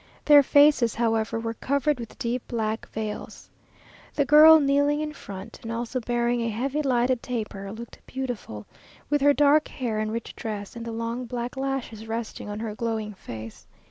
Their 0.25 0.41
faces, 0.41 0.95
however, 0.95 1.39
were 1.39 1.53
covered 1.53 1.99
with 1.99 2.17
deep 2.17 2.47
black 2.47 2.89
veils. 2.89 3.51
The 4.15 4.25
girl, 4.25 4.59
kneeling 4.59 4.99
in 4.99 5.13
front, 5.13 5.59
and 5.61 5.71
also 5.71 5.99
bearing 5.99 6.41
a 6.41 6.49
heavy 6.49 6.81
lighted 6.81 7.21
taper, 7.21 7.71
looked 7.71 7.99
beautiful, 8.07 8.65
with 9.11 9.21
her 9.21 9.33
dark 9.35 9.67
hair 9.67 9.99
and 9.99 10.11
rich 10.11 10.35
dress, 10.35 10.75
and 10.75 10.83
the 10.85 10.91
long 10.91 11.25
black 11.27 11.55
lashes 11.55 12.07
resting 12.07 12.49
on 12.49 12.61
her 12.61 12.73
glowing 12.73 13.13
face. 13.13 13.67